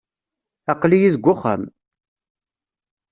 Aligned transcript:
Aql-iyi 0.71 1.07
deg 1.15 1.25
uxxam. 1.33 1.63